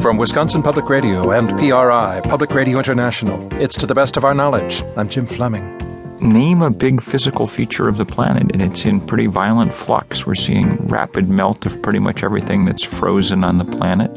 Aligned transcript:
From 0.00 0.16
Wisconsin 0.16 0.62
Public 0.62 0.88
Radio 0.88 1.30
and 1.30 1.50
PRI, 1.58 2.20
Public 2.24 2.50
Radio 2.52 2.78
International, 2.78 3.46
it's 3.54 3.76
to 3.76 3.86
the 3.86 3.94
best 3.94 4.16
of 4.16 4.24
our 4.24 4.34
knowledge. 4.34 4.82
I'm 4.96 5.08
Jim 5.08 5.26
Fleming. 5.26 5.76
Name 6.20 6.62
a 6.62 6.70
big 6.70 7.00
physical 7.00 7.46
feature 7.46 7.88
of 7.88 7.96
the 7.96 8.04
planet, 8.04 8.50
and 8.52 8.60
it's 8.60 8.84
in 8.84 9.00
pretty 9.00 9.26
violent 9.26 9.72
flux. 9.72 10.26
We're 10.26 10.34
seeing 10.34 10.76
rapid 10.88 11.28
melt 11.28 11.64
of 11.64 11.80
pretty 11.82 11.98
much 11.98 12.22
everything 12.24 12.64
that's 12.64 12.82
frozen 12.82 13.44
on 13.44 13.58
the 13.58 13.64
planet. 13.64 14.10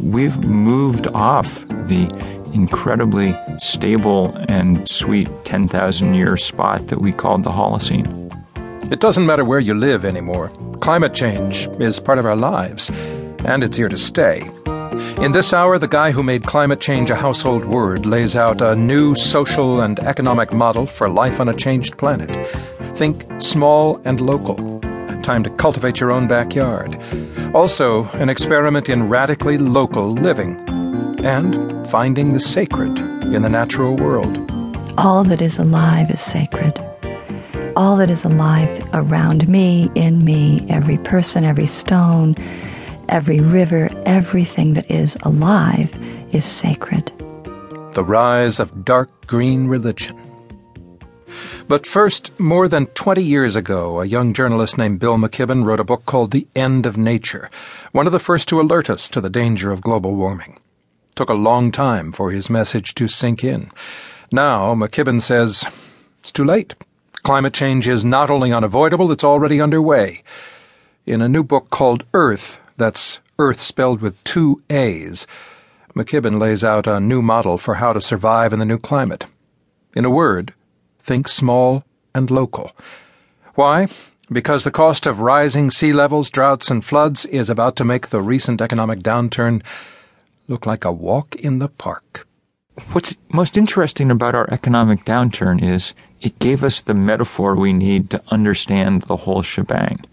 We've 0.00 0.38
moved 0.44 1.06
off 1.08 1.66
the 1.68 2.08
incredibly 2.52 3.36
stable 3.58 4.34
and 4.48 4.88
sweet 4.88 5.28
10,000 5.44 6.14
year 6.14 6.36
spot 6.36 6.86
that 6.88 7.00
we 7.00 7.12
called 7.12 7.44
the 7.44 7.50
Holocene. 7.50 8.30
It 8.92 9.00
doesn't 9.00 9.26
matter 9.26 9.44
where 9.44 9.60
you 9.60 9.74
live 9.74 10.04
anymore. 10.04 10.50
Climate 10.80 11.14
change 11.14 11.66
is 11.80 11.98
part 11.98 12.18
of 12.18 12.26
our 12.26 12.36
lives, 12.36 12.90
and 13.44 13.64
it's 13.64 13.76
here 13.76 13.88
to 13.88 13.96
stay. 13.96 14.50
In 15.22 15.32
this 15.32 15.52
hour, 15.52 15.78
the 15.78 15.88
guy 15.88 16.10
who 16.10 16.22
made 16.22 16.44
climate 16.44 16.80
change 16.80 17.08
a 17.08 17.14
household 17.14 17.64
word 17.64 18.04
lays 18.04 18.36
out 18.36 18.60
a 18.60 18.76
new 18.76 19.14
social 19.14 19.80
and 19.80 19.98
economic 20.00 20.52
model 20.52 20.84
for 20.84 21.08
life 21.08 21.40
on 21.40 21.48
a 21.48 21.54
changed 21.54 21.96
planet. 21.96 22.30
Think 22.96 23.24
small 23.38 24.00
and 24.04 24.20
local. 24.20 24.80
Time 25.22 25.44
to 25.44 25.50
cultivate 25.50 26.00
your 26.00 26.10
own 26.10 26.26
backyard. 26.26 27.00
Also, 27.54 28.04
an 28.14 28.28
experiment 28.28 28.88
in 28.88 29.08
radically 29.08 29.56
local 29.56 30.10
living. 30.10 30.58
And 31.24 31.86
finding 31.88 32.32
the 32.32 32.40
sacred 32.40 32.98
in 32.98 33.42
the 33.42 33.48
natural 33.48 33.96
world. 33.96 34.50
All 34.98 35.24
that 35.24 35.40
is 35.40 35.58
alive 35.58 36.10
is 36.10 36.20
sacred. 36.20 36.78
All 37.76 37.96
that 37.96 38.10
is 38.10 38.24
alive 38.24 38.88
around 38.92 39.48
me, 39.48 39.90
in 39.94 40.24
me, 40.24 40.66
every 40.68 40.98
person, 40.98 41.44
every 41.44 41.66
stone, 41.66 42.34
every 43.08 43.40
river, 43.40 43.88
everything 44.04 44.72
that 44.72 44.90
is 44.90 45.16
alive 45.22 45.96
is 46.32 46.44
sacred. 46.44 47.12
The 47.94 48.04
rise 48.04 48.58
of 48.58 48.84
dark 48.84 49.26
green 49.26 49.68
religion. 49.68 50.18
But 51.68 51.86
first, 51.86 52.38
more 52.40 52.68
than 52.68 52.86
20 52.86 53.22
years 53.22 53.56
ago, 53.56 54.00
a 54.00 54.06
young 54.06 54.32
journalist 54.32 54.76
named 54.76 54.98
Bill 54.98 55.16
McKibben 55.16 55.64
wrote 55.64 55.80
a 55.80 55.84
book 55.84 56.04
called 56.04 56.32
The 56.32 56.46
End 56.56 56.84
of 56.84 56.98
Nature, 56.98 57.48
one 57.92 58.06
of 58.06 58.12
the 58.12 58.18
first 58.18 58.48
to 58.48 58.60
alert 58.60 58.90
us 58.90 59.08
to 59.10 59.20
the 59.20 59.30
danger 59.30 59.70
of 59.70 59.80
global 59.80 60.14
warming. 60.14 60.58
Took 61.22 61.30
a 61.30 61.34
long 61.34 61.70
time 61.70 62.10
for 62.10 62.32
his 62.32 62.50
message 62.50 62.96
to 62.96 63.06
sink 63.06 63.44
in. 63.44 63.70
Now, 64.32 64.74
McKibben 64.74 65.20
says, 65.20 65.64
it's 66.18 66.32
too 66.32 66.42
late. 66.42 66.74
Climate 67.22 67.54
change 67.54 67.86
is 67.86 68.04
not 68.04 68.28
only 68.28 68.52
unavoidable, 68.52 69.12
it's 69.12 69.22
already 69.22 69.60
underway. 69.60 70.24
In 71.06 71.22
a 71.22 71.28
new 71.28 71.44
book 71.44 71.70
called 71.70 72.04
Eaarth, 72.10 72.58
that's 72.76 73.20
Earth 73.38 73.60
spelled 73.60 74.00
with 74.00 74.20
two 74.24 74.62
A's, 74.68 75.28
McKibben 75.94 76.40
lays 76.40 76.64
out 76.64 76.88
a 76.88 76.98
new 76.98 77.22
model 77.22 77.56
for 77.56 77.74
how 77.74 77.92
to 77.92 78.00
survive 78.00 78.52
in 78.52 78.58
the 78.58 78.66
new 78.66 78.78
climate. 78.78 79.26
In 79.94 80.04
a 80.04 80.10
word, 80.10 80.52
think 80.98 81.28
small 81.28 81.84
and 82.12 82.32
local. 82.32 82.72
Why? 83.54 83.86
Because 84.28 84.64
the 84.64 84.72
cost 84.72 85.06
of 85.06 85.20
rising 85.20 85.70
sea 85.70 85.92
levels, 85.92 86.30
droughts, 86.30 86.68
and 86.68 86.84
floods 86.84 87.26
is 87.26 87.48
about 87.48 87.76
to 87.76 87.84
make 87.84 88.08
the 88.08 88.20
recent 88.20 88.60
economic 88.60 89.04
downturn 89.04 89.62
look 90.48 90.66
like 90.66 90.84
a 90.84 90.92
walk 90.92 91.36
in 91.36 91.58
the 91.58 91.68
park. 91.68 92.26
What's 92.92 93.16
most 93.32 93.58
interesting 93.58 94.10
about 94.10 94.34
our 94.34 94.48
economic 94.50 95.04
downturn 95.04 95.62
is 95.62 95.92
it 96.20 96.38
gave 96.38 96.64
us 96.64 96.80
the 96.80 96.94
metaphor 96.94 97.54
we 97.54 97.72
need 97.72 98.10
to 98.10 98.22
understand 98.28 99.02
the 99.02 99.16
whole 99.16 99.42
shebang. 99.42 100.04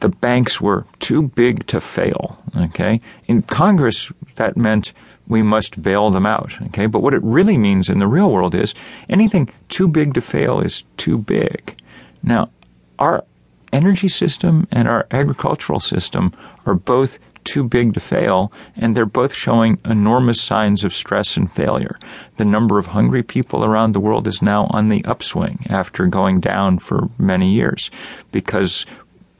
The 0.00 0.08
banks 0.08 0.60
were 0.60 0.84
too 0.98 1.22
big 1.22 1.66
to 1.68 1.80
fail, 1.80 2.42
okay? 2.56 3.00
In 3.26 3.42
Congress, 3.42 4.12
that 4.34 4.56
meant 4.56 4.92
we 5.28 5.42
must 5.42 5.80
bail 5.80 6.10
them 6.10 6.26
out, 6.26 6.60
okay? 6.66 6.86
But 6.86 7.00
what 7.00 7.14
it 7.14 7.22
really 7.22 7.56
means 7.56 7.88
in 7.88 8.00
the 8.00 8.08
real 8.08 8.30
world 8.30 8.54
is 8.54 8.74
anything 9.08 9.48
too 9.68 9.88
big 9.88 10.12
to 10.14 10.20
fail 10.20 10.60
is 10.60 10.84
too 10.96 11.16
big. 11.16 11.76
Now, 12.22 12.50
our 12.98 13.24
energy 13.72 14.08
system 14.08 14.66
and 14.70 14.88
our 14.88 15.06
agricultural 15.10 15.80
system 15.80 16.32
are 16.66 16.74
both 16.74 17.18
too 17.44 17.64
big 17.64 17.94
to 17.94 18.00
fail, 18.00 18.52
and 18.76 18.96
they're 18.96 19.06
both 19.06 19.34
showing 19.34 19.78
enormous 19.84 20.40
signs 20.40 20.84
of 20.84 20.94
stress 20.94 21.36
and 21.36 21.50
failure. 21.50 21.98
The 22.36 22.44
number 22.44 22.78
of 22.78 22.86
hungry 22.86 23.22
people 23.22 23.64
around 23.64 23.92
the 23.92 24.00
world 24.00 24.26
is 24.26 24.42
now 24.42 24.66
on 24.70 24.88
the 24.88 25.04
upswing 25.04 25.66
after 25.68 26.06
going 26.06 26.40
down 26.40 26.78
for 26.78 27.08
many 27.18 27.52
years 27.52 27.90
because 28.30 28.86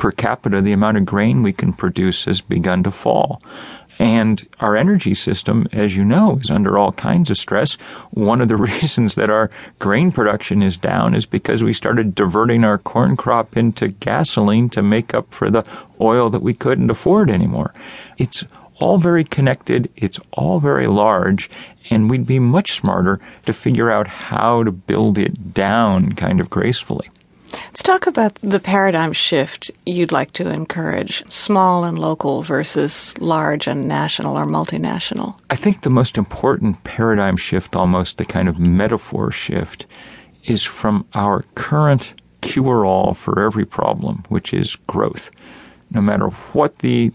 per 0.03 0.11
capita, 0.11 0.61
the 0.61 0.73
amount 0.73 0.97
of 0.97 1.07
grain 1.07 1.45
we 1.45 1.53
can 1.53 1.73
produce 1.73 2.25
has 2.25 2.41
begun 2.41 2.83
to 2.83 2.91
fall. 2.91 3.41
And 3.99 4.47
our 4.61 4.77
energy 4.77 5.15
system, 5.15 5.67
as 5.73 5.97
you 5.97 6.05
know, 6.05 6.39
is 6.39 6.51
under 6.51 6.79
all 6.79 6.93
kinds 6.93 7.31
of 7.31 7.39
stress. 7.39 7.75
One 8.11 8.41
of 8.41 8.49
the 8.49 8.57
reasons 8.73 9.15
that 9.15 9.31
our 9.31 9.51
grain 9.79 10.11
production 10.13 10.63
is 10.63 10.77
down 10.77 11.15
is 11.15 11.27
because 11.27 11.63
we 11.63 11.73
started 11.73 12.15
diverting 12.15 12.65
our 12.65 12.79
corn 12.79 13.17
crop 13.17 13.57
into 13.57 13.89
gasoline 13.89 14.71
to 14.71 14.83
make 14.83 15.15
up 15.15 15.33
for 15.33 15.51
the 15.51 15.65
oil 16.01 16.31
that 16.31 16.43
we 16.43 16.55
couldn't 16.55 16.91
afford 16.91 17.31
anymore. 17.31 17.73
It's 18.19 18.45
all 18.81 18.99
very 18.99 19.25
connected, 19.25 19.89
it's 19.95 20.19
all 20.33 20.59
very 20.59 20.89
large, 20.89 21.49
and 21.91 22.11
we'd 22.11 22.27
be 22.27 22.39
much 22.39 22.73
smarter 22.73 23.21
to 23.47 23.53
figure 23.53 23.91
out 23.91 24.07
how 24.07 24.65
to 24.65 24.73
build 24.73 25.19
it 25.19 25.55
down 25.55 26.13
kind 26.15 26.41
of 26.41 26.51
gracefully. 26.51 27.09
Let's 27.67 27.83
talk 27.83 28.06
about 28.06 28.34
the 28.43 28.61
paradigm 28.61 29.12
shift 29.12 29.71
you'd 29.87 30.12
like 30.12 30.33
to 30.34 30.49
encourage 30.49 31.25
small 31.31 31.84
and 31.84 31.99
local 31.99 32.43
versus 32.43 33.17
large 33.19 33.67
and 33.67 33.89
national 33.89 34.37
or 34.37 34.45
multinational. 34.45 35.37
I 35.50 35.56
think 35.56 35.83
the 35.83 35.91
most 35.91 36.19
important 36.19 36.84
paradigm 36.84 37.37
shift, 37.37 37.75
almost 37.75 38.19
the 38.19 38.25
kind 38.25 38.49
of 38.49 38.59
metaphor 38.59 39.31
shift, 39.31 39.87
is 40.45 40.62
from 40.62 41.06
our 41.15 41.45
current 41.55 42.15
cure 42.41 42.84
all 42.84 43.15
for 43.15 43.41
every 43.41 43.65
problem, 43.65 44.25
which 44.29 44.53
is 44.53 44.77
growth. 44.87 45.31
No 45.91 46.00
matter 46.00 46.29
what 46.53 46.79
the 46.79 47.12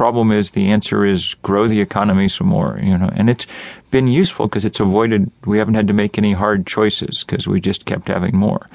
problem 0.00 0.32
is, 0.32 0.52
the 0.52 0.70
answer 0.70 1.04
is 1.04 1.34
grow 1.42 1.68
the 1.68 1.82
economy 1.82 2.26
some 2.26 2.46
more, 2.46 2.80
you 2.82 2.96
know. 2.96 3.10
And 3.12 3.28
it's 3.28 3.46
been 3.90 4.08
useful 4.08 4.46
because 4.46 4.64
it's 4.64 4.80
avoided, 4.80 5.30
we 5.44 5.58
haven't 5.58 5.74
had 5.74 5.88
to 5.88 5.92
make 5.92 6.16
any 6.16 6.32
hard 6.32 6.66
choices 6.66 7.22
because 7.22 7.46
we 7.46 7.60
just 7.60 7.84
kept 7.84 8.08
having 8.08 8.34
more. 8.34 8.66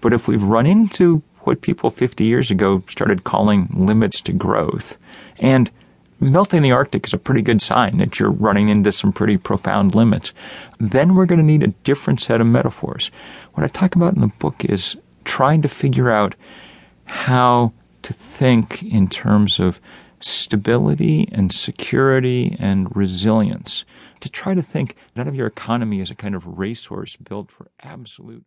But 0.00 0.14
if 0.14 0.26
we've 0.26 0.42
run 0.42 0.64
into 0.64 1.22
what 1.40 1.60
people 1.60 1.90
50 1.90 2.24
years 2.24 2.50
ago 2.50 2.82
started 2.88 3.24
calling 3.24 3.68
limits 3.74 4.22
to 4.22 4.32
growth, 4.32 4.96
and 5.38 5.70
melting 6.18 6.62
the 6.62 6.72
Arctic 6.72 7.06
is 7.06 7.12
a 7.12 7.18
pretty 7.18 7.42
good 7.42 7.60
sign 7.60 7.98
that 7.98 8.18
you're 8.18 8.30
running 8.30 8.70
into 8.70 8.90
some 8.90 9.12
pretty 9.12 9.36
profound 9.36 9.94
limits, 9.94 10.32
then 10.78 11.14
we're 11.14 11.26
going 11.26 11.40
to 11.40 11.44
need 11.44 11.62
a 11.62 11.74
different 11.84 12.22
set 12.22 12.40
of 12.40 12.46
metaphors. 12.46 13.10
What 13.52 13.64
I 13.64 13.68
talk 13.68 13.96
about 13.96 14.14
in 14.14 14.22
the 14.22 14.28
book 14.28 14.64
is 14.64 14.96
trying 15.26 15.60
to 15.60 15.68
figure 15.68 16.10
out 16.10 16.34
how 17.04 17.74
to 18.00 18.14
think 18.14 18.82
in 18.82 19.08
terms 19.10 19.60
of 19.60 19.78
stability 20.20 21.28
and 21.32 21.52
security 21.52 22.56
and 22.58 22.94
resilience. 22.94 23.84
To 24.20 24.28
try 24.28 24.54
to 24.54 24.62
think 24.62 24.96
not 25.16 25.26
of 25.26 25.34
your 25.34 25.46
economy 25.46 26.00
as 26.00 26.10
a 26.10 26.14
kind 26.14 26.34
of 26.34 26.58
racehorse 26.58 27.16
built 27.16 27.50
for 27.50 27.70
absolute 27.82 28.44